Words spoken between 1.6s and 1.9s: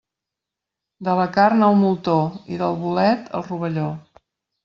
el